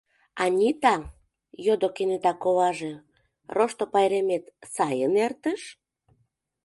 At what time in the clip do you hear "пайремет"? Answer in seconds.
3.93-4.43